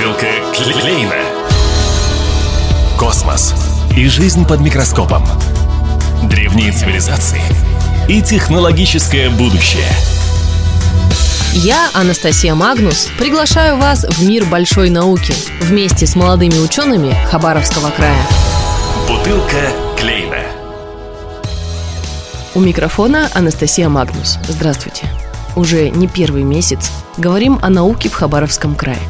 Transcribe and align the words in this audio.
Бутылка 0.00 0.28
Клейна. 0.54 1.14
Космос 2.98 3.54
и 3.94 4.06
жизнь 4.08 4.46
под 4.46 4.60
микроскопом. 4.60 5.22
Древние 6.22 6.72
цивилизации 6.72 7.42
и 8.08 8.22
технологическое 8.22 9.28
будущее. 9.28 9.84
Я, 11.52 11.90
Анастасия 11.92 12.54
Магнус, 12.54 13.10
приглашаю 13.18 13.76
вас 13.76 14.06
в 14.08 14.26
мир 14.26 14.46
большой 14.46 14.88
науки 14.88 15.34
вместе 15.60 16.06
с 16.06 16.16
молодыми 16.16 16.56
учеными 16.56 17.14
Хабаровского 17.30 17.90
края. 17.90 18.22
Бутылка 19.06 19.70
Клейна. 19.98 20.44
У 22.54 22.60
микрофона 22.60 23.28
Анастасия 23.34 23.90
Магнус. 23.90 24.38
Здравствуйте. 24.48 25.04
Уже 25.56 25.90
не 25.90 26.08
первый 26.08 26.42
месяц 26.42 26.90
говорим 27.18 27.58
о 27.60 27.68
науке 27.68 28.08
в 28.08 28.14
Хабаровском 28.14 28.74
крае. 28.74 29.02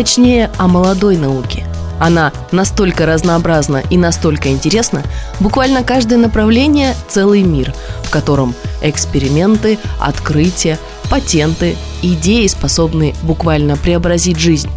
Точнее, 0.00 0.50
о 0.56 0.66
молодой 0.66 1.18
науке. 1.18 1.66
Она 1.98 2.32
настолько 2.52 3.04
разнообразна 3.04 3.82
и 3.90 3.98
настолько 3.98 4.48
интересна, 4.48 5.02
буквально 5.40 5.84
каждое 5.84 6.16
направление– 6.16 6.94
целый 7.08 7.42
мир, 7.42 7.74
в 8.04 8.08
котором 8.08 8.54
эксперименты, 8.80 9.78
открытия, 9.98 10.78
патенты, 11.10 11.76
идеи 12.00 12.46
способны 12.46 13.14
буквально 13.24 13.76
преобразить 13.76 14.38
жизнь. 14.38 14.70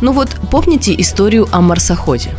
Ну 0.00 0.12
вот 0.12 0.30
помните 0.50 0.98
историю 0.98 1.48
о 1.52 1.60
марсоходе? 1.60 2.30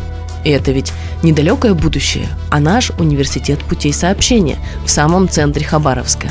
И 0.42 0.50
это 0.50 0.72
ведь 0.72 0.92
недалекое 1.22 1.72
будущее, 1.72 2.26
а 2.50 2.58
наш 2.58 2.90
университет 2.98 3.60
путей 3.60 3.92
сообщения 3.92 4.58
в 4.84 4.90
самом 4.90 5.28
центре 5.28 5.64
Хабаровска. 5.64 6.26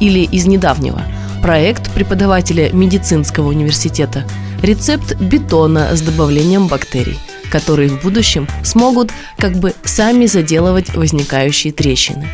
Или 0.00 0.24
из 0.24 0.46
недавнего– 0.46 1.02
проект 1.42 1.92
преподавателя 1.92 2.72
медицинского 2.72 3.50
университета– 3.50 4.24
рецепт 4.64 5.14
бетона 5.20 5.94
с 5.94 6.00
добавлением 6.00 6.66
бактерий, 6.68 7.18
которые 7.50 7.90
в 7.90 8.02
будущем 8.02 8.48
смогут 8.62 9.10
как 9.38 9.52
бы 9.56 9.74
сами 9.84 10.26
заделывать 10.26 10.94
возникающие 10.94 11.72
трещины. 11.72 12.28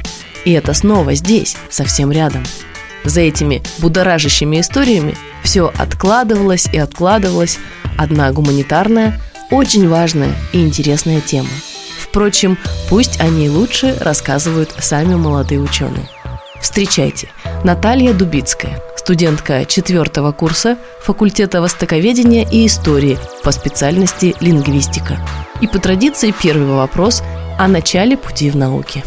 И 0.44 0.52
это 0.52 0.72
снова 0.72 1.14
здесь, 1.14 1.56
совсем 1.68 2.10
рядом. 2.10 2.44
За 3.04 3.20
этими 3.20 3.62
будоражащими 3.78 4.60
историями 4.60 5.14
все 5.42 5.72
откладывалось 5.76 6.68
и 6.72 6.78
откладывалось. 6.78 7.58
Одна 7.98 8.30
гуманитарная, 8.32 9.20
очень 9.50 9.88
важная 9.88 10.34
и 10.52 10.60
интересная 10.60 11.20
тема. 11.20 11.48
Впрочем, 11.98 12.56
пусть 12.88 13.20
о 13.20 13.28
ней 13.28 13.48
лучше 13.48 13.96
рассказывают 14.00 14.74
сами 14.78 15.14
молодые 15.14 15.60
ученые. 15.60 16.08
Встречайте, 16.60 17.28
Наталья 17.64 18.12
Дубицкая, 18.12 18.82
студентка 19.10 19.64
четвертого 19.64 20.30
курса 20.30 20.78
факультета 21.02 21.60
востоковедения 21.60 22.48
и 22.48 22.64
истории 22.64 23.18
по 23.42 23.50
специальности 23.50 24.36
лингвистика. 24.38 25.18
И 25.60 25.66
по 25.66 25.80
традиции 25.80 26.32
первый 26.40 26.76
вопрос 26.76 27.24
о 27.58 27.66
начале 27.66 28.16
пути 28.16 28.50
в 28.50 28.56
науке. 28.56 29.02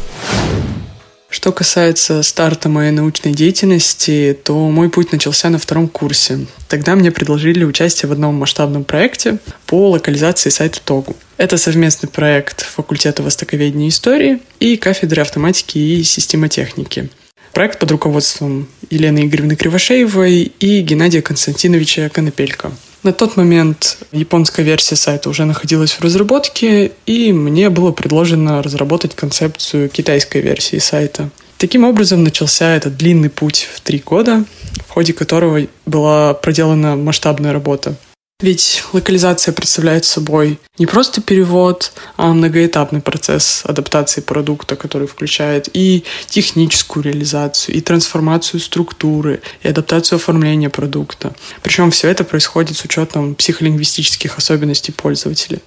Что 1.29 1.53
касается 1.53 2.21
старта 2.21 2.67
моей 2.67 2.91
научной 2.91 3.31
деятельности, 3.31 4.37
то 4.43 4.69
мой 4.69 4.89
путь 4.89 5.13
начался 5.13 5.49
на 5.49 5.57
втором 5.57 5.87
курсе. 5.87 6.47
Тогда 6.67 6.95
мне 6.95 7.09
предложили 7.09 7.63
участие 7.63 8.09
в 8.09 8.11
одном 8.11 8.35
масштабном 8.35 8.83
проекте 8.83 9.37
по 9.67 9.91
локализации 9.91 10.49
сайта 10.49 10.81
Тогу. 10.83 11.15
Это 11.37 11.55
совместный 11.55 12.09
проект 12.09 12.61
факультета 12.61 13.23
востоковедения 13.23 13.85
и 13.85 13.89
истории 13.89 14.41
и 14.59 14.75
кафедры 14.75 15.21
автоматики 15.21 15.77
и 15.77 16.03
системотехники. 16.03 17.09
Проект 17.53 17.77
под 17.77 17.91
руководством 17.91 18.67
Елены 18.89 19.25
Игоревны 19.25 19.55
Кривошеевой 19.55 20.51
и 20.59 20.81
Геннадия 20.81 21.21
Константиновича 21.21 22.09
Конопелько. 22.09 22.71
На 23.03 23.13
тот 23.13 23.37
момент 23.37 23.99
японская 24.11 24.65
версия 24.65 24.95
сайта 24.95 25.29
уже 25.29 25.45
находилась 25.45 25.91
в 25.91 26.01
разработке, 26.01 26.93
и 27.05 27.31
мне 27.31 27.69
было 27.69 27.91
предложено 27.91 28.63
разработать 28.63 29.13
концепцию 29.13 29.89
китайской 29.89 30.41
версии 30.41 30.77
сайта. 30.77 31.29
Таким 31.59 31.83
образом 31.83 32.23
начался 32.23 32.75
этот 32.75 32.97
длинный 32.97 33.29
путь 33.29 33.67
в 33.71 33.81
три 33.81 33.99
года, 33.99 34.45
в 34.87 34.89
ходе 34.89 35.13
которого 35.13 35.61
была 35.85 36.33
проделана 36.33 36.95
масштабная 36.95 37.53
работа. 37.53 37.95
Ведь 38.43 38.83
локализация 38.91 39.53
представляет 39.53 40.03
собой 40.03 40.59
не 40.77 40.85
просто 40.85 41.21
перевод, 41.21 41.93
а 42.17 42.33
многоэтапный 42.33 42.99
процесс 42.99 43.63
адаптации 43.63 44.19
продукта, 44.19 44.75
который 44.75 45.07
включает 45.07 45.69
и 45.73 46.03
техническую 46.27 47.03
реализацию, 47.03 47.77
и 47.77 47.79
трансформацию 47.79 48.59
структуры, 48.59 49.41
и 49.61 49.69
адаптацию 49.69 50.17
оформления 50.17 50.69
продукта. 50.69 51.33
Причем 51.61 51.89
все 51.91 52.09
это 52.09 52.25
происходит 52.25 52.75
с 52.75 52.83
учетом 52.83 53.35
психолингвистических 53.35 54.37
особенностей 54.37 54.91
пользователя. 54.91 55.59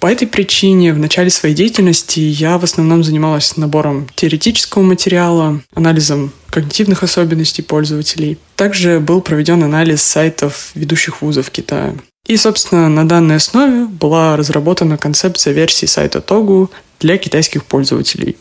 По 0.00 0.08
этой 0.08 0.26
причине 0.26 0.92
в 0.92 0.98
начале 0.98 1.30
своей 1.30 1.54
деятельности 1.54 2.18
я 2.18 2.58
в 2.58 2.64
основном 2.64 3.04
занималась 3.04 3.56
набором 3.56 4.08
теоретического 4.16 4.82
материала, 4.82 5.62
анализом 5.72 6.32
когнитивных 6.50 7.04
особенностей 7.04 7.62
пользователей. 7.62 8.38
Также 8.56 8.98
был 8.98 9.20
проведен 9.20 9.62
анализ 9.62 10.02
сайтов 10.02 10.72
ведущих 10.74 11.22
вузов 11.22 11.50
Китая. 11.50 11.94
И, 12.26 12.36
собственно, 12.36 12.88
на 12.88 13.06
данной 13.06 13.36
основе 13.36 13.84
была 13.84 14.36
разработана 14.36 14.96
концепция 14.96 15.52
версии 15.52 15.86
сайта 15.86 16.20
Тогу 16.20 16.70
для 17.00 17.18
китайских 17.18 17.64
пользователей. 17.64 18.36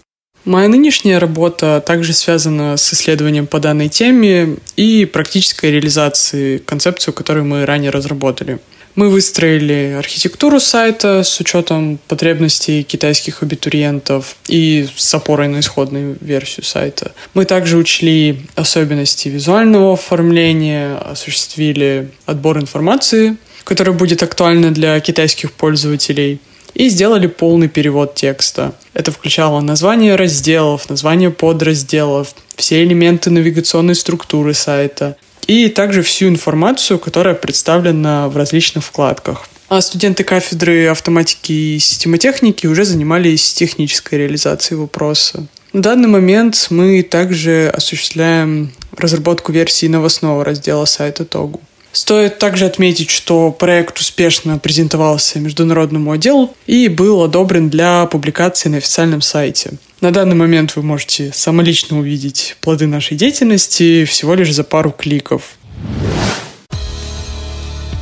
Моя 0.45 0.67
нынешняя 0.67 1.19
работа 1.19 1.81
также 1.85 2.13
связана 2.13 2.75
с 2.75 2.93
исследованием 2.93 3.47
по 3.47 3.59
данной 3.59 3.87
теме 3.87 4.57
и 4.75 5.05
практической 5.05 5.71
реализацией 5.71 6.59
концепции, 6.59 7.11
которую 7.11 7.45
мы 7.45 7.65
ранее 7.65 7.91
разработали. 7.91 8.59
Мы 8.95 9.09
выстроили 9.09 9.95
архитектуру 9.97 10.59
сайта 10.59 11.23
с 11.23 11.39
учетом 11.39 11.97
потребностей 12.07 12.83
китайских 12.83 13.41
абитуриентов 13.41 14.35
и 14.47 14.87
с 14.95 15.13
опорой 15.15 15.47
на 15.47 15.61
исходную 15.61 16.17
версию 16.21 16.65
сайта. 16.65 17.13
Мы 17.33 17.45
также 17.45 17.77
учли 17.77 18.41
особенности 18.55 19.29
визуального 19.29 19.93
оформления, 19.93 20.97
осуществили 20.97 22.11
отбор 22.25 22.59
информации 22.59 23.37
которая 23.63 23.95
будет 23.95 24.23
актуальна 24.23 24.71
для 24.71 24.99
китайских 24.99 25.51
пользователей, 25.51 26.39
и 26.73 26.89
сделали 26.89 27.27
полный 27.27 27.67
перевод 27.67 28.15
текста. 28.15 28.73
Это 28.93 29.11
включало 29.11 29.61
название 29.61 30.15
разделов, 30.15 30.89
название 30.89 31.29
подразделов, 31.29 32.33
все 32.55 32.83
элементы 32.83 33.29
навигационной 33.29 33.95
структуры 33.95 34.53
сайта 34.53 35.17
и 35.47 35.67
также 35.69 36.01
всю 36.01 36.27
информацию, 36.29 36.99
которая 36.99 37.35
представлена 37.35 38.29
в 38.29 38.37
различных 38.37 38.83
вкладках. 38.83 39.47
А 39.69 39.81
студенты 39.81 40.23
кафедры 40.23 40.87
автоматики 40.87 41.51
и 41.51 41.79
системотехники 41.79 42.67
уже 42.67 42.85
занимались 42.85 43.53
технической 43.53 44.19
реализацией 44.19 44.79
вопроса. 44.79 45.47
На 45.73 45.81
данный 45.81 46.07
момент 46.07 46.67
мы 46.69 47.01
также 47.01 47.71
осуществляем 47.73 48.71
разработку 48.95 49.51
версии 49.51 49.87
новостного 49.87 50.45
раздела 50.45 50.85
сайта 50.85 51.25
Тогу. 51.25 51.59
Стоит 51.93 52.39
также 52.39 52.65
отметить, 52.65 53.11
что 53.11 53.51
проект 53.51 53.99
успешно 53.99 54.57
презентовался 54.57 55.39
международному 55.39 56.11
отделу 56.11 56.55
и 56.65 56.87
был 56.87 57.21
одобрен 57.21 57.69
для 57.69 58.07
публикации 58.07 58.69
на 58.69 58.77
официальном 58.77 59.21
сайте. 59.21 59.73
На 60.01 60.09
данный 60.09 60.35
момент 60.35 60.75
вы 60.75 60.81
можете 60.81 61.31
самолично 61.31 61.99
увидеть 61.99 62.57
плоды 62.61 62.87
нашей 62.87 63.15
деятельности 63.15 64.05
всего 64.05 64.33
лишь 64.33 64.51
за 64.51 64.63
пару 64.63 64.89
кликов. 64.89 65.55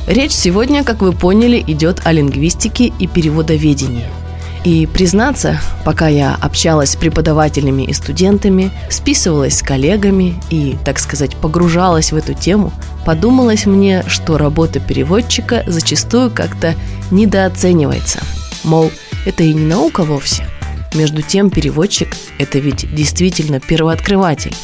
Речь 0.08 0.32
сегодня, 0.32 0.84
как 0.84 1.02
вы 1.02 1.12
поняли, 1.12 1.62
идет 1.66 2.00
о 2.04 2.12
лингвистике 2.12 2.90
и 2.98 3.06
переводоведении– 3.06 4.06
и 4.64 4.86
признаться, 4.86 5.58
пока 5.84 6.08
я 6.08 6.36
общалась 6.40 6.90
с 6.90 6.96
преподавателями 6.96 7.82
и 7.82 7.92
студентами, 7.92 8.70
списывалась 8.90 9.58
с 9.58 9.62
коллегами 9.62 10.36
и, 10.50 10.76
так 10.84 10.98
сказать, 10.98 11.36
погружалась 11.36 12.12
в 12.12 12.16
эту 12.16 12.34
тему, 12.34 12.72
подумалось 13.04 13.66
мне, 13.66 14.04
что 14.06 14.38
работа 14.38 14.78
переводчика 14.78 15.64
зачастую 15.66 16.30
как-то 16.30 16.74
недооценивается. 17.10 18.20
Мол, 18.62 18.92
это 19.26 19.42
и 19.42 19.52
не 19.52 19.66
наука 19.66 20.04
вовсе. 20.04 20.46
Между 20.94 21.22
тем, 21.22 21.50
переводчик– 21.50 22.14
это 22.38 22.58
ведь 22.58 22.94
действительно 22.94 23.58
первооткрыватель. 23.58 24.54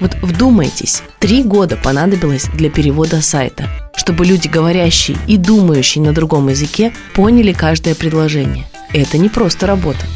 Вот 0.00 0.16
вдумайтесь, 0.22 1.02
три 1.20 1.44
года 1.44 1.76
понадобилось 1.76 2.46
для 2.54 2.70
перевода 2.70 3.22
сайта, 3.22 3.68
чтобы 3.94 4.26
люди, 4.26 4.48
говорящие 4.48 5.16
и 5.28 5.36
думающие 5.36 6.02
на 6.02 6.12
другом 6.12 6.48
языке, 6.48 6.92
поняли 7.14 7.52
каждое 7.52 7.94
предложение. 7.94 8.66
Это 8.94 9.18
не 9.18 9.28
просто 9.28 9.66
работа. 9.66 10.06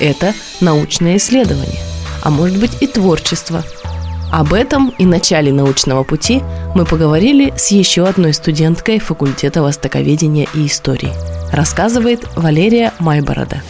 Это 0.00 0.34
научное 0.60 1.18
исследование, 1.18 1.80
а 2.20 2.30
может 2.30 2.58
быть 2.58 2.72
и 2.82 2.88
творчество. 2.88 3.62
Об 4.32 4.52
этом 4.52 4.92
и 4.98 5.06
начале 5.06 5.52
научного 5.52 6.02
пути 6.02 6.42
мы 6.74 6.84
поговорили 6.84 7.54
с 7.56 7.68
еще 7.68 8.04
одной 8.04 8.34
студенткой 8.34 8.98
факультета 8.98 9.62
востоковедения 9.62 10.48
и 10.52 10.66
истории. 10.66 11.12
Рассказывает 11.52 12.26
Валерия 12.34 12.92
Майборода. 12.98 13.62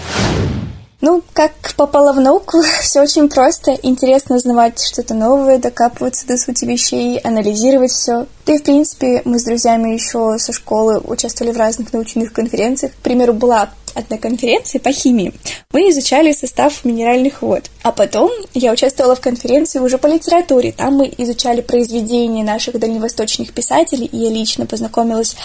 Ну, 1.03 1.23
как 1.35 1.53
попала 1.77 2.15
в 2.15 2.21
науку, 2.21 2.63
все 2.81 3.03
очень 3.03 3.29
просто. 3.29 3.77
Интересно 3.83 4.37
узнавать 4.37 4.83
что-то 4.83 5.13
новое, 5.13 5.59
докапываться 5.59 6.27
до 6.27 6.39
сути 6.39 6.65
вещей, 6.65 7.19
анализировать 7.19 7.91
все. 7.91 8.27
Да 8.47 8.55
и, 8.55 8.59
в 8.59 8.63
принципе, 8.63 9.21
мы 9.27 9.39
с 9.39 9.45
друзьями 9.45 9.91
еще 9.91 10.39
со 10.39 10.55
школы 10.55 10.99
участвовали 11.01 11.53
в 11.53 11.59
разных 11.59 11.93
научных 11.93 12.33
конференциях. 12.33 12.93
К 12.93 13.03
примеру, 13.03 13.35
была 13.35 13.69
одной 13.95 14.19
конференции 14.19 14.79
по 14.79 14.93
химии. 14.93 15.33
Мы 15.73 15.91
изучали 15.91 16.33
состав 16.33 16.85
минеральных 16.85 17.43
вод. 17.43 17.71
А 17.83 17.93
потом 17.93 18.31
я 18.55 18.73
участвовала 18.73 19.15
в 19.15 19.21
конференции 19.21 19.79
уже 19.79 19.99
по 19.99 20.07
литературе. 20.07 20.73
Там 20.73 20.95
мы 20.95 21.13
изучали 21.19 21.61
произведения 21.61 22.43
наших 22.43 22.79
дальневосточных 22.79 23.53
писателей, 23.53 24.07
и 24.07 24.17
я 24.17 24.31
лично 24.31 24.67
познакомилась 24.67 25.37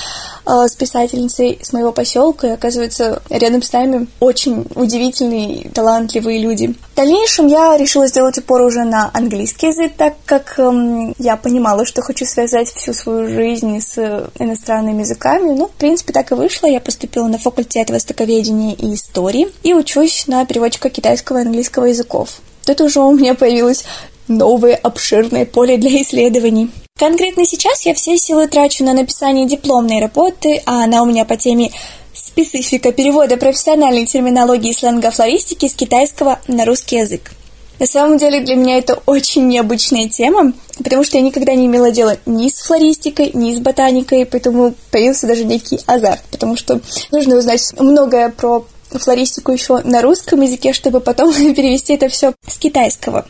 э, 0.46 0.68
с 0.68 0.76
писательницей 0.76 1.60
с 1.62 1.74
моего 1.74 1.92
поселка. 1.92 2.48
И, 2.48 2.52
оказывается, 2.52 3.22
рядом 3.30 3.62
с 3.62 3.72
нами 3.72 4.08
очень 4.20 4.66
удивительные, 4.76 5.70
талантливые 5.70 6.40
люди. 6.40 6.74
В 6.94 6.96
дальнейшем 6.96 7.48
я 7.48 7.78
решила 7.78 8.08
сделать 8.08 8.38
упор 8.38 8.62
уже 8.62 8.84
на 8.84 9.10
английский 9.14 9.68
язык, 9.68 9.94
так 9.98 10.16
как 10.26 10.58
эм, 10.60 11.14
я 11.18 11.36
понимала, 11.38 11.86
что 11.86 12.02
хочу 12.02 12.26
связать 12.26 12.70
всю 12.70 12.94
свою 12.94 13.28
жизнь 13.28 13.80
с 13.80 14.30
иностранными 14.38 15.02
языками. 15.02 15.54
Ну, 15.54 15.68
в 15.68 15.72
принципе, 15.72 16.14
так 16.14 16.32
и 16.32 16.36
вышло. 16.36 16.68
Я 16.68 16.80
поступила 16.80 17.28
на 17.28 17.38
факультет 17.38 17.90
востоковедения 17.90 18.39
и 18.48 18.94
истории 18.94 19.50
и 19.64 19.74
учусь 19.74 20.28
на 20.28 20.46
переводчика 20.46 20.90
китайского 20.90 21.40
и 21.40 21.42
английского 21.42 21.86
языков. 21.86 22.42
Тут 22.66 22.82
уже 22.82 23.00
у 23.00 23.12
меня 23.12 23.34
появилось 23.34 23.84
новое 24.28 24.76
обширное 24.76 25.46
поле 25.46 25.78
для 25.78 26.02
исследований. 26.02 26.70
Конкретно 26.98 27.46
сейчас 27.46 27.86
я 27.86 27.94
все 27.94 28.18
силы 28.18 28.48
трачу 28.48 28.84
на 28.84 28.94
написание 28.94 29.48
дипломной 29.48 30.02
работы, 30.02 30.62
а 30.66 30.84
она 30.84 31.02
у 31.02 31.06
меня 31.06 31.26
по 31.26 31.38
теме 31.38 31.72
специфика 32.14 32.92
перевода 32.92 33.38
профессиональной 33.38 34.06
терминологии 34.06 34.74
сленга 34.74 35.12
флористики 35.12 35.68
с 35.68 35.74
китайского 35.74 36.40
на 36.48 36.66
русский 36.66 36.98
язык. 36.98 37.32
На 37.80 37.86
самом 37.86 38.18
деле 38.18 38.42
для 38.42 38.56
меня 38.56 38.78
это 38.78 39.00
очень 39.06 39.48
необычная 39.48 40.10
тема, 40.10 40.54
потому 40.78 41.04
что 41.04 41.18
я 41.18 41.24
никогда 41.24 41.56
не 41.56 41.68
имела 41.68 41.92
дела 41.92 42.18
ни 42.26 42.50
с 42.50 42.62
флористикой, 42.62 43.32
ни 43.34 43.56
с 43.56 43.60
ботаникой, 43.60 44.26
поэтому 44.26 44.76
появился 44.92 45.28
даже 45.28 45.46
некий 45.46 45.80
азарт, 45.86 46.22
потому 46.30 46.58
что 46.58 46.82
нужно 47.12 47.38
узнать 47.38 47.74
многое 47.80 48.30
про 48.30 48.66
флористику 48.92 49.52
еще 49.52 49.80
на 49.80 50.02
русском 50.02 50.42
языке, 50.42 50.74
чтобы 50.74 51.00
потом 51.00 51.34
перевести 51.56 51.94
это 51.94 52.10
все 52.10 52.34
с 52.48 52.58
китайского. 52.58 53.28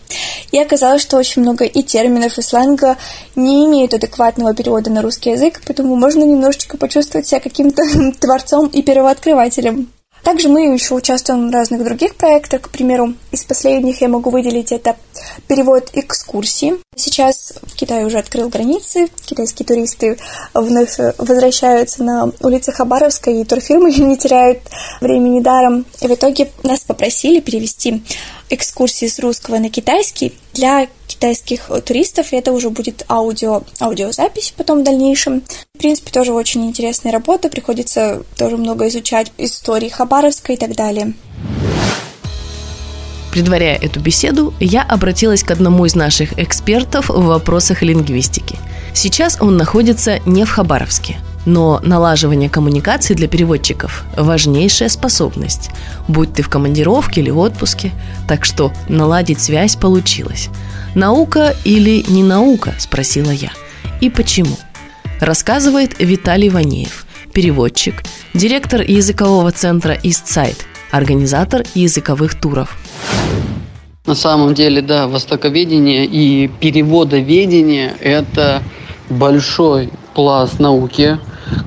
И 0.51 0.59
оказалось, 0.59 1.01
что 1.01 1.17
очень 1.17 1.41
много 1.41 1.65
и 1.65 1.83
терминов, 1.83 2.37
и 2.37 2.41
сленга 2.41 2.97
не 3.35 3.65
имеют 3.65 3.93
адекватного 3.93 4.55
перевода 4.55 4.89
на 4.89 5.01
русский 5.01 5.31
язык, 5.31 5.61
поэтому 5.65 5.95
можно 5.95 6.23
немножечко 6.23 6.77
почувствовать 6.77 7.27
себя 7.27 7.39
каким-то 7.39 7.83
творцом 8.19 8.67
и 8.67 8.81
первооткрывателем. 8.81 9.89
Также 10.23 10.49
мы 10.49 10.73
еще 10.73 10.95
участвуем 10.95 11.49
в 11.49 11.53
разных 11.53 11.83
других 11.83 12.15
проектах. 12.15 12.61
К 12.63 12.69
примеру, 12.69 13.13
из 13.31 13.43
последних 13.43 14.01
я 14.01 14.07
могу 14.07 14.29
выделить 14.29 14.71
это 14.71 14.95
перевод 15.47 15.89
экскурсий. 15.93 16.73
Сейчас 16.95 17.53
в 17.63 17.75
Китае 17.75 18.05
уже 18.05 18.17
открыл 18.17 18.49
границы, 18.49 19.07
китайские 19.25 19.65
туристы 19.65 20.17
вновь 20.53 20.97
возвращаются 21.17 22.03
на 22.03 22.31
улицы 22.41 22.71
Хабаровска, 22.71 23.31
и 23.31 23.43
турфирмы 23.43 23.91
не 23.97 24.17
теряют 24.17 24.59
времени 25.01 25.39
даром. 25.39 25.85
И 26.01 26.07
в 26.07 26.13
итоге 26.13 26.51
нас 26.63 26.81
попросили 26.81 27.39
перевести 27.39 28.03
экскурсии 28.49 29.07
с 29.07 29.19
русского 29.19 29.59
на 29.59 29.69
китайский 29.69 30.33
для 30.53 30.87
китайских 31.09 31.69
туристов, 31.85 32.31
и 32.31 32.37
это 32.37 32.51
уже 32.51 32.69
будет 32.69 33.03
аудио, 33.09 33.63
аудиозапись 33.79 34.53
потом 34.55 34.81
в 34.81 34.83
дальнейшем. 34.83 35.41
В 35.75 35.79
принципе, 35.79 36.11
тоже 36.11 36.33
очень 36.33 36.65
интересная 36.65 37.11
работа, 37.11 37.49
приходится 37.49 38.23
тоже 38.37 38.57
много 38.57 38.87
изучать 38.87 39.31
истории 39.37 39.89
Хабаровска 39.89 40.53
и 40.53 40.57
так 40.57 40.75
далее. 40.75 41.13
Предваряя 43.31 43.77
эту 43.77 43.99
беседу, 43.99 44.53
я 44.59 44.81
обратилась 44.81 45.43
к 45.43 45.51
одному 45.51 45.85
из 45.85 45.95
наших 45.95 46.37
экспертов 46.39 47.09
в 47.09 47.25
вопросах 47.25 47.81
лингвистики. 47.83 48.57
Сейчас 48.93 49.37
он 49.39 49.57
находится 49.57 50.19
не 50.25 50.45
в 50.45 50.49
Хабаровске– 50.49 51.17
но 51.49 51.79
налаживание 51.83 52.47
коммуникации 52.47 53.15
для 53.15 53.27
переводчиков– 53.27 54.05
важнейшая 54.17 54.87
способность, 54.87 55.71
будь 56.07 56.33
ты 56.33 56.43
в 56.43 56.49
командировке 56.49 57.21
или 57.21 57.31
отпуске, 57.31 57.91
так 58.27 58.45
что 58.45 58.71
наладить 58.87 59.41
связь 59.41 59.75
получилось. 59.75 60.49
«Наука 60.93 61.55
или 61.65 62.05
не 62.07 62.23
наука?»– 62.23 62.75
спросила 62.77 63.31
я. 63.31 63.49
И 63.99 64.09
почему? 64.09 64.57
Рассказывает 65.19 65.99
Виталий 65.99 66.49
Ванеев, 66.49 67.05
переводчик, 67.33 68.03
директор 68.35 68.81
языкового 68.81 69.51
центра 69.51 69.97
«Истсайд», 70.03 70.65
организатор 70.91 71.63
языковых 71.73 72.39
туров. 72.39 72.77
На 74.05 74.15
самом 74.15 74.53
деле, 74.53 74.81
да, 74.81 75.07
востоковедение 75.07 76.05
и 76.05 76.47
переводоведение– 76.47 77.93
это 77.99 78.61
большой 79.09 79.89
пласт 80.13 80.59
науки, 80.59 81.19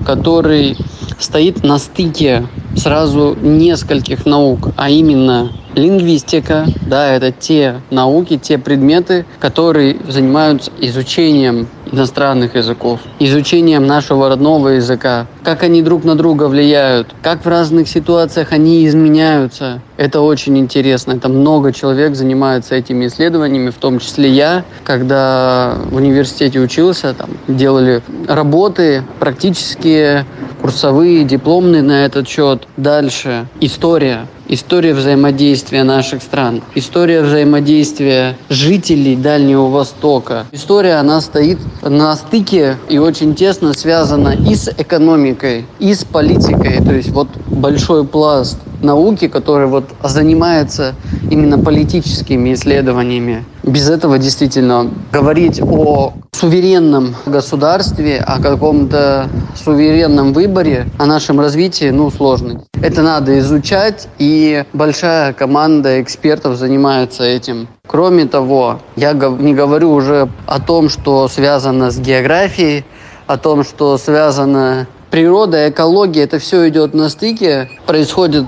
который 0.05 0.77
стоит 1.19 1.63
на 1.63 1.79
стыке 1.79 2.47
сразу 2.75 3.37
нескольких 3.41 4.25
наук, 4.25 4.71
а 4.77 4.91
именно 4.91 5.53
лингвистика, 5.75 6.69
да, 6.87 7.15
это 7.15 7.33
те 7.33 7.83
науки, 7.91 8.39
те 8.39 8.59
предметы, 8.59 9.27
которые 9.41 9.97
занимаются 10.09 10.71
изучением 10.81 11.69
иностранных 11.93 12.57
языков, 12.57 13.01
изучением 13.19 13.87
нашего 13.87 14.29
родного 14.29 14.69
языка, 14.69 15.27
как 15.45 15.63
они 15.63 15.83
друг 15.83 16.05
на 16.05 16.17
друга 16.17 16.49
влияют, 16.49 17.15
как 17.23 17.45
в 17.45 17.49
разных 17.49 17.89
ситуациях 17.89 18.49
они 18.51 18.87
изменяются. 18.87 19.81
Это 19.97 20.21
очень 20.21 20.59
интересно. 20.59 21.13
Это 21.13 21.29
много 21.29 21.73
человек 21.73 22.17
занимается 22.17 22.75
этими 22.75 23.07
исследованиями, 23.07 23.71
в 23.71 23.77
том 23.77 23.99
числе 23.99 24.31
я, 24.31 24.65
когда 24.85 25.77
в 25.91 25.97
университете 25.97 26.59
учился, 26.59 27.15
там 27.15 27.31
делали 27.47 28.03
работы 28.27 29.05
практические, 29.21 30.27
курсовые, 30.61 31.25
дипломные 31.25 31.83
на 31.83 32.05
этот 32.05 32.27
счет. 32.29 32.67
Дальше 32.77 33.47
история 33.61 34.27
история 34.53 34.93
взаимодействия 34.93 35.83
наших 35.83 36.23
стран, 36.23 36.61
история 36.75 37.23
взаимодействия 37.23 38.37
жителей 38.51 39.17
Дальнего 39.17 39.69
Востока. 39.69 40.45
История, 40.53 40.97
она 40.97 41.23
стоит 41.23 41.59
на 41.81 42.15
стыке 42.17 42.77
и 42.91 42.99
очень 42.99 43.35
тесно 43.35 43.73
связана 43.73 44.29
и 44.29 44.55
с 44.55 44.69
экономикой, 44.69 45.65
и 45.79 45.95
с 45.95 46.05
политикой. 46.05 46.85
То 46.85 46.93
есть 46.93 47.11
вот 47.11 47.29
большой 47.47 48.05
пласт 48.05 48.59
науки, 48.83 49.29
который 49.29 49.69
вот 49.69 49.85
занимается 50.03 50.95
именно 51.31 51.59
политическими 51.59 52.53
исследованиями. 52.53 53.45
Без 53.63 53.89
этого 53.89 54.19
действительно 54.19 54.91
говорить 55.11 55.63
о 55.63 56.13
суверенном 56.43 57.15
государстве, 57.25 58.19
о 58.19 58.43
каком-то 58.43 59.29
суверенном 59.55 60.33
выборе, 60.33 60.89
о 60.99 61.07
нашем 61.07 61.39
развитии, 61.39 61.91
ну, 61.91 62.11
сложно. 62.11 62.65
Это 62.81 63.03
надо 63.03 63.39
изучать, 63.39 64.09
и 64.19 64.65
большая 64.73 65.35
команда 65.35 66.03
экспертов 66.03 66.57
занимается 66.57 67.23
этим. 67.23 67.69
Кроме 67.87 68.27
того, 68.27 68.81
я 68.97 69.13
не 69.13 69.55
говорю 69.55 69.93
уже 69.93 70.29
о 70.47 70.59
том, 70.59 70.89
что 70.89 71.29
связано 71.29 71.93
с 71.93 72.01
географией, 72.01 72.85
о 73.29 73.37
том, 73.37 73.63
что 73.63 73.97
связано 73.97 74.89
природа, 75.13 75.71
экология, 75.71 76.25
это 76.25 76.41
все 76.41 76.69
идет 76.69 76.93
на 76.93 77.09
стыке, 77.09 77.71
происходит 77.87 78.47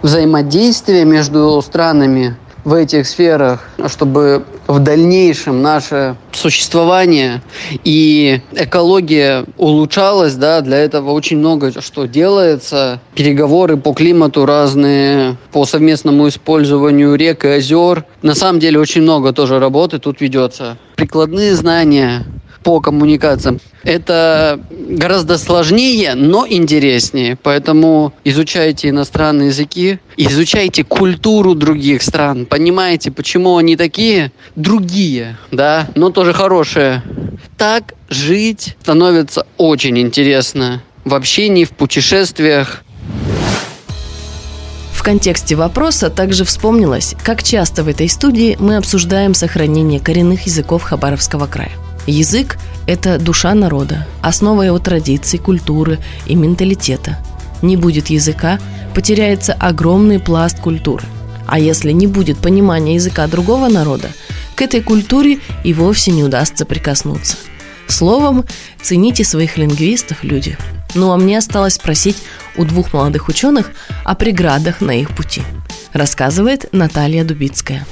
взаимодействие 0.00 1.04
между 1.04 1.60
странами 1.60 2.34
в 2.66 2.74
этих 2.74 3.06
сферах, 3.06 3.60
чтобы 3.86 4.44
в 4.66 4.80
дальнейшем 4.80 5.62
наше 5.62 6.16
существование 6.32 7.40
и 7.84 8.40
экология 8.56 9.44
улучшалась, 9.56 10.34
да, 10.34 10.62
для 10.62 10.78
этого 10.78 11.12
очень 11.12 11.38
много 11.38 11.80
что 11.80 12.06
делается. 12.06 12.98
Переговоры 13.14 13.76
по 13.76 13.92
климату 13.92 14.44
разные, 14.46 15.36
по 15.52 15.64
совместному 15.64 16.26
использованию 16.26 17.14
рек 17.14 17.44
и 17.44 17.48
озер. 17.50 18.04
На 18.22 18.34
самом 18.34 18.58
деле 18.58 18.80
очень 18.80 19.02
много 19.02 19.32
тоже 19.32 19.60
работы 19.60 20.00
тут 20.00 20.20
ведется. 20.20 20.76
Прикладные 20.96 21.54
знания, 21.54 22.24
по 22.66 22.80
коммуникациям. 22.80 23.60
Это 23.84 24.58
гораздо 24.70 25.38
сложнее, 25.38 26.16
но 26.16 26.44
интереснее. 26.48 27.38
Поэтому 27.40 28.12
изучайте 28.24 28.88
иностранные 28.88 29.50
языки, 29.50 30.00
изучайте 30.16 30.82
культуру 30.82 31.54
других 31.54 32.02
стран, 32.02 32.44
понимаете, 32.44 33.12
почему 33.12 33.56
они 33.56 33.76
такие, 33.76 34.32
другие, 34.56 35.36
да, 35.52 35.86
но 35.94 36.10
тоже 36.10 36.32
хорошие. 36.32 37.04
Так 37.56 37.94
жить 38.08 38.76
становится 38.82 39.46
очень 39.58 39.96
интересно 40.00 40.82
в 41.04 41.14
общении, 41.14 41.62
в 41.62 41.70
путешествиях. 41.70 42.82
В 44.92 45.04
контексте 45.04 45.54
вопроса 45.54 46.10
также 46.10 46.44
вспомнилось, 46.44 47.14
как 47.22 47.44
часто 47.44 47.84
в 47.84 47.88
этой 47.88 48.08
студии 48.08 48.56
мы 48.58 48.76
обсуждаем 48.76 49.34
сохранение 49.34 50.00
коренных 50.00 50.46
языков 50.46 50.82
Хабаровского 50.82 51.46
края. 51.46 51.70
Язык– 52.06 52.58
это 52.86 53.18
душа 53.18 53.52
народа, 53.54 54.06
основа 54.22 54.62
его 54.62 54.78
традиций, 54.78 55.38
культуры 55.38 55.98
и 56.26 56.36
менталитета. 56.36 57.18
Не 57.62 57.76
будет 57.76 58.08
языка, 58.08 58.60
потеряется 58.94 59.52
огромный 59.54 60.20
пласт 60.20 60.60
культуры. 60.60 61.04
А 61.46 61.58
если 61.58 61.92
не 61.92 62.06
будет 62.06 62.38
понимания 62.38 62.94
языка 62.94 63.26
другого 63.26 63.68
народа, 63.68 64.10
к 64.54 64.62
этой 64.62 64.82
культуре 64.82 65.40
и 65.64 65.74
вовсе 65.74 66.12
не 66.12 66.22
удастся 66.22 66.64
прикоснуться. 66.64 67.36
Словом, 67.88 68.44
цените 68.80 69.24
своих 69.24 69.58
лингвистов, 69.58 70.22
люди. 70.22 70.56
Ну 70.94 71.12
а 71.12 71.16
мне 71.16 71.38
осталось 71.38 71.74
спросить 71.74 72.16
у 72.56 72.64
двух 72.64 72.92
молодых 72.92 73.28
ученых 73.28 73.70
о 74.04 74.14
преградах 74.14 74.80
на 74.80 74.92
их 74.92 75.14
пути. 75.14 75.42
Рассказывает 75.92 76.72
Наталья 76.72 77.24
Дубицкая. 77.24 77.86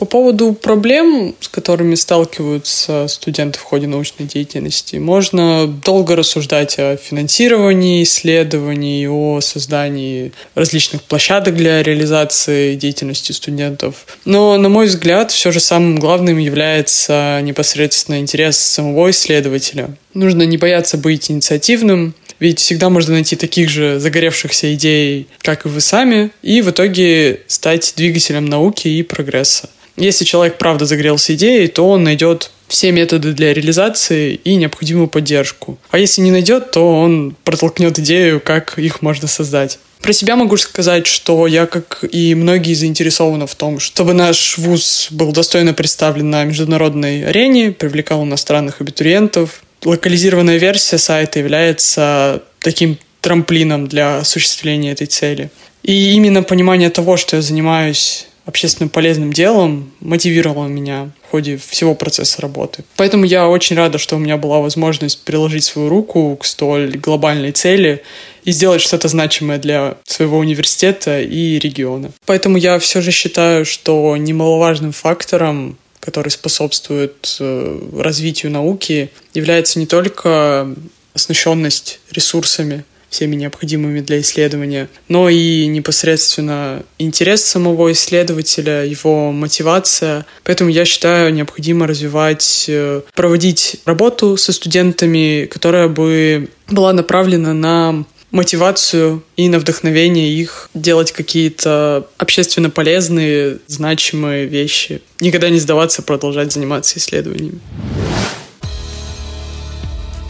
По 0.00 0.06
поводу 0.06 0.54
проблем, 0.54 1.34
с 1.40 1.48
которыми 1.48 1.94
сталкиваются 1.94 3.06
студенты 3.06 3.58
в 3.58 3.62
ходе 3.62 3.86
научной 3.86 4.24
деятельности, 4.24 4.96
можно 4.96 5.66
долго 5.66 6.16
рассуждать 6.16 6.78
о 6.78 6.96
финансировании 6.96 8.02
исследований, 8.02 9.06
о 9.06 9.42
создании 9.42 10.32
различных 10.54 11.02
площадок 11.02 11.54
для 11.54 11.82
реализации 11.82 12.76
деятельности 12.76 13.32
студентов. 13.32 14.06
Но, 14.24 14.56
на 14.56 14.70
мой 14.70 14.86
взгляд, 14.86 15.32
все 15.32 15.52
же 15.52 15.60
самым 15.60 15.98
главным 15.98 16.38
является 16.38 17.38
непосредственно 17.42 18.20
интерес 18.20 18.56
самого 18.56 19.10
исследователя. 19.10 19.90
Нужно 20.14 20.44
не 20.44 20.56
бояться 20.56 20.96
быть 20.96 21.30
инициативным, 21.30 22.14
ведь 22.38 22.58
всегда 22.58 22.88
можно 22.88 23.12
найти 23.12 23.36
таких 23.36 23.68
же 23.68 24.00
загоревшихся 24.00 24.72
идей, 24.72 25.28
как 25.42 25.66
и 25.66 25.68
вы 25.68 25.82
сами, 25.82 26.30
и 26.40 26.62
в 26.62 26.70
итоге 26.70 27.40
стать 27.48 27.92
двигателем 27.98 28.46
науки 28.46 28.88
и 28.88 29.02
прогресса. 29.02 29.68
Если 29.96 30.24
человек 30.24 30.58
правда 30.58 30.86
загорелся 30.86 31.34
идеей, 31.34 31.68
то 31.68 31.88
он 31.88 32.04
найдет 32.04 32.50
все 32.68 32.92
методы 32.92 33.32
для 33.32 33.52
реализации 33.52 34.34
и 34.34 34.54
необходимую 34.54 35.08
поддержку. 35.08 35.78
А 35.90 35.98
если 35.98 36.22
не 36.22 36.30
найдет, 36.30 36.70
то 36.70 37.00
он 37.00 37.36
протолкнет 37.44 37.98
идею, 37.98 38.40
как 38.40 38.78
их 38.78 39.02
можно 39.02 39.26
создать. 39.26 39.78
Про 40.00 40.12
себя 40.14 40.36
могу 40.36 40.56
сказать, 40.56 41.06
что 41.06 41.46
я, 41.46 41.66
как 41.66 42.04
и 42.10 42.34
многие, 42.34 42.74
заинтересована 42.74 43.46
в 43.46 43.54
том, 43.54 43.80
чтобы 43.80 44.14
наш 44.14 44.56
вуз 44.56 45.08
был 45.10 45.32
достойно 45.32 45.74
представлен 45.74 46.30
на 46.30 46.44
международной 46.44 47.26
арене, 47.26 47.72
привлекал 47.72 48.24
иностранных 48.24 48.80
абитуриентов. 48.80 49.62
Локализированная 49.84 50.56
версия 50.56 50.96
сайта 50.96 51.38
является 51.38 52.42
таким 52.60 52.98
трамплином 53.20 53.88
для 53.88 54.18
осуществления 54.18 54.92
этой 54.92 55.06
цели. 55.06 55.50
И 55.82 56.12
именно 56.12 56.42
понимание 56.42 56.90
того, 56.90 57.16
что 57.16 57.36
я 57.36 57.42
занимаюсь 57.42 58.26
общественно 58.50 58.88
полезным 58.88 59.32
делом 59.32 59.92
мотивировало 60.00 60.66
меня 60.66 61.10
в 61.26 61.30
ходе 61.30 61.56
всего 61.56 61.94
процесса 61.94 62.42
работы. 62.42 62.84
Поэтому 62.96 63.24
я 63.24 63.48
очень 63.48 63.76
рада, 63.76 63.98
что 63.98 64.16
у 64.16 64.18
меня 64.18 64.36
была 64.36 64.58
возможность 64.58 65.24
приложить 65.24 65.64
свою 65.64 65.88
руку 65.88 66.36
к 66.36 66.44
столь 66.44 66.96
глобальной 66.98 67.52
цели 67.52 68.02
и 68.44 68.50
сделать 68.50 68.80
что-то 68.80 69.06
значимое 69.08 69.58
для 69.58 69.94
своего 70.04 70.38
университета 70.38 71.20
и 71.20 71.58
региона. 71.58 72.10
Поэтому 72.26 72.56
я 72.56 72.78
все 72.80 73.00
же 73.00 73.12
считаю, 73.12 73.64
что 73.64 74.16
немаловажным 74.16 74.92
фактором 74.92 75.78
который 76.00 76.30
способствует 76.30 77.36
э, 77.40 77.78
развитию 77.98 78.50
науки, 78.50 79.10
является 79.34 79.78
не 79.78 79.84
только 79.84 80.74
оснащенность 81.12 82.00
ресурсами, 82.10 82.84
всеми 83.10 83.34
необходимыми 83.36 84.00
для 84.00 84.20
исследования, 84.20 84.88
но 85.08 85.28
и 85.28 85.66
непосредственно 85.66 86.82
интерес 86.98 87.44
самого 87.44 87.92
исследователя, 87.92 88.84
его 88.84 89.32
мотивация. 89.32 90.24
Поэтому 90.44 90.70
я 90.70 90.84
считаю 90.84 91.34
необходимо 91.34 91.86
развивать, 91.86 92.66
э, 92.68 93.02
проводить 93.14 93.76
работу 93.84 94.36
со 94.36 94.52
студентами, 94.52 95.46
которая 95.50 95.88
бы 95.88 96.48
была 96.68 96.92
направлена 96.92 97.52
на 97.52 98.04
мотивацию 98.30 99.24
и 99.36 99.48
на 99.48 99.58
вдохновение 99.58 100.32
их 100.32 100.70
делать 100.74 101.10
какие-то 101.10 102.06
общественно 102.16 102.70
полезные, 102.70 103.58
значимые 103.66 104.46
вещи. 104.46 105.02
Никогда 105.18 105.50
не 105.50 105.58
сдаваться, 105.58 106.02
продолжать 106.02 106.52
заниматься 106.52 106.98
исследованиями. 106.98 107.58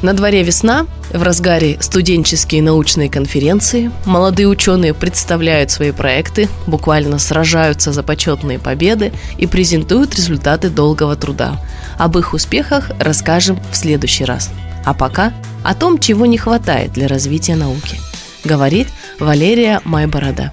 На 0.03 0.15
дворе 0.15 0.43
весна, 0.43 0.87
в 1.13 1.23
разгаре 1.23 1.79
студенческие 1.81 2.63
научные 2.63 3.11
конференции, 3.11 3.91
молодые 4.07 4.49
ученые 4.49 4.95
представляют 4.95 5.71
свои 5.71 5.93
проекты, 5.93 6.49
буквально 6.67 7.19
сражаются 7.19 7.93
за 7.93 8.03
почетные 8.03 8.59
победы 8.59 9.13
и 9.39 9.47
презентуют 9.47 10.15
результаты 10.15 10.71
долгого 10.71 11.17
труда. 11.17 11.61
Об 11.99 12.17
их 12.19 12.33
успехах 12.33 12.91
расскажем 12.99 13.59
в 13.71 13.77
следующий 13.77 14.25
раз. 14.25 14.51
А 14.85 14.95
пока 14.95 15.33
о 15.65 15.75
том, 15.75 15.99
чего 15.99 16.27
не 16.27 16.39
хватает 16.39 16.93
для 16.93 17.09
развития 17.09 17.57
науки, 17.57 17.99
говорит 18.45 18.89
Валерия 19.19 19.81
Майборода. 19.85 20.53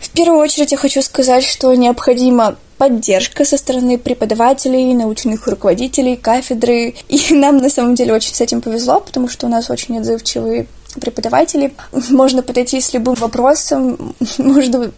В 0.00 0.10
первую 0.10 0.40
очередь 0.40 0.72
я 0.72 0.78
хочу 0.78 1.00
сказать, 1.02 1.44
что 1.44 1.72
необходимо 1.74 2.56
поддержка 2.78 3.44
со 3.44 3.56
стороны 3.56 3.98
преподавателей, 3.98 4.94
научных 4.94 5.46
руководителей, 5.46 6.16
кафедры. 6.16 6.94
И 7.08 7.34
нам 7.34 7.58
на 7.58 7.68
самом 7.68 7.94
деле 7.94 8.14
очень 8.14 8.34
с 8.34 8.40
этим 8.40 8.60
повезло, 8.60 9.00
потому 9.00 9.28
что 9.28 9.46
у 9.46 9.50
нас 9.50 9.68
очень 9.68 9.98
отзывчивые 9.98 10.66
преподаватели. 11.00 11.74
Можно 12.10 12.42
подойти 12.42 12.80
с 12.80 12.94
любым 12.94 13.14
вопросом, 13.14 14.14
можно, 14.38 14.92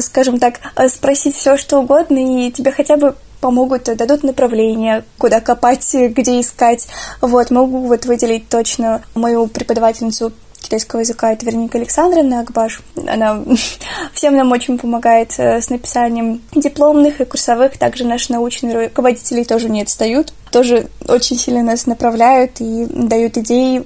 скажем 0.00 0.38
так, 0.38 0.60
спросить 0.88 1.36
все, 1.36 1.56
что 1.56 1.78
угодно, 1.78 2.46
и 2.46 2.50
тебе 2.50 2.72
хотя 2.72 2.96
бы 2.96 3.14
помогут, 3.40 3.84
дадут 3.84 4.22
направление, 4.24 5.04
куда 5.18 5.40
копать, 5.40 5.94
где 5.94 6.40
искать. 6.40 6.86
Вот, 7.20 7.50
могу 7.50 7.86
вот 7.86 8.04
выделить 8.06 8.48
точно 8.48 9.02
мою 9.14 9.46
преподавательницу 9.46 10.32
китайского 10.68 11.00
языка, 11.00 11.32
это 11.32 11.46
Вероника 11.46 11.78
Александровна 11.78 12.40
Акбаш. 12.40 12.82
Она 13.06 13.42
всем 14.12 14.36
нам 14.36 14.52
очень 14.52 14.78
помогает 14.78 15.34
э, 15.38 15.62
с 15.62 15.70
написанием 15.70 16.42
дипломных 16.54 17.22
и 17.22 17.24
курсовых. 17.24 17.78
Также 17.78 18.04
наши 18.04 18.32
научные 18.32 18.88
руководители 18.88 19.44
тоже 19.44 19.70
не 19.70 19.80
отстают. 19.80 20.34
Тоже 20.52 20.88
очень 21.06 21.38
сильно 21.38 21.62
нас 21.62 21.86
направляют 21.86 22.60
и 22.60 22.86
дают 22.86 23.38
идеи. 23.38 23.84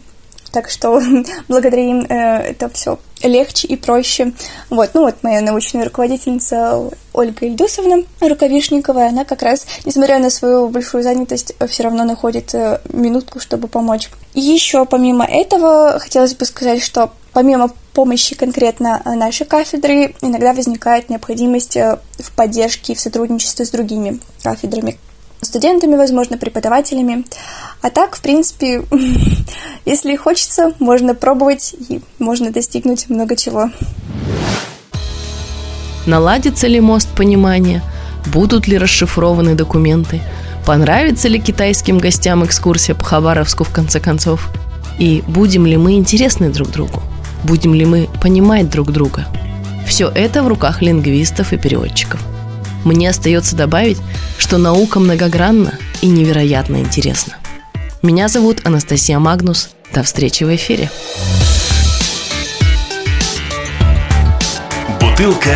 Так 0.52 0.68
что 0.70 1.00
благодаря 1.48 1.82
им 1.82 2.00
э, 2.08 2.50
это 2.50 2.68
все 2.68 2.98
легче 3.22 3.66
и 3.68 3.76
проще. 3.76 4.32
Вот, 4.68 4.90
ну 4.94 5.02
вот 5.02 5.22
моя 5.22 5.40
научная 5.40 5.84
руководительница 5.84 6.90
Ольга 7.12 7.46
Ильдусовна 7.46 8.04
Рукавишникова, 8.20 9.06
она 9.06 9.24
как 9.24 9.42
раз, 9.42 9.66
несмотря 9.84 10.18
на 10.18 10.30
свою 10.30 10.68
большую 10.68 11.02
занятость, 11.02 11.54
все 11.68 11.82
равно 11.84 12.04
находит 12.04 12.54
э, 12.54 12.80
минутку, 12.92 13.40
чтобы 13.40 13.68
помочь. 13.68 14.10
И 14.34 14.40
еще 14.40 14.84
помимо 14.84 15.24
этого 15.24 15.98
хотелось 15.98 16.34
бы 16.34 16.44
сказать, 16.44 16.82
что 16.82 17.12
помимо 17.32 17.70
помощи 17.94 18.34
конкретно 18.34 19.02
нашей 19.04 19.46
кафедры, 19.46 20.14
иногда 20.20 20.52
возникает 20.52 21.10
необходимость 21.10 21.76
э, 21.76 21.98
в 22.18 22.32
поддержке 22.32 22.92
и 22.92 22.96
в 22.96 23.00
сотрудничестве 23.00 23.64
с 23.64 23.70
другими 23.70 24.20
кафедрами, 24.42 24.98
студентами, 25.42 25.96
возможно, 25.96 26.38
преподавателями. 26.38 27.24
А 27.80 27.90
так, 27.90 28.16
в 28.16 28.22
принципе, 28.22 28.84
если 29.84 30.16
хочется, 30.16 30.72
можно 30.78 31.14
пробовать 31.14 31.74
и 31.88 32.00
можно 32.18 32.50
достигнуть 32.50 33.10
много 33.10 33.36
чего. 33.36 33.70
Наладится 36.06 36.66
ли 36.66 36.80
мост 36.80 37.08
понимания? 37.16 37.82
Будут 38.32 38.68
ли 38.68 38.78
расшифрованы 38.78 39.54
документы? 39.54 40.20
Понравится 40.64 41.28
ли 41.28 41.40
китайским 41.40 41.98
гостям 41.98 42.44
экскурсия 42.44 42.94
по 42.94 43.04
Хабаровску 43.04 43.64
в 43.64 43.72
конце 43.72 43.98
концов? 44.00 44.48
И 44.98 45.24
будем 45.26 45.66
ли 45.66 45.76
мы 45.76 45.94
интересны 45.94 46.50
друг 46.50 46.70
другу? 46.70 47.02
Будем 47.42 47.74
ли 47.74 47.84
мы 47.84 48.08
понимать 48.20 48.70
друг 48.70 48.92
друга? 48.92 49.26
Все 49.86 50.08
это 50.08 50.42
в 50.44 50.48
руках 50.48 50.82
лингвистов 50.82 51.52
и 51.52 51.56
переводчиков. 51.56 52.20
Мне 52.84 53.10
остается 53.10 53.56
добавить, 53.56 53.98
что 54.38 54.58
наука 54.58 54.98
многогранна 55.00 55.78
и 56.00 56.08
невероятно 56.08 56.76
интересна. 56.76 57.36
Меня 58.02 58.28
зовут 58.28 58.66
Анастасия 58.66 59.18
Магнус. 59.18 59.70
До 59.94 60.02
встречи 60.02 60.44
в 60.44 60.54
эфире. 60.54 60.90
Бутылка 65.00 65.54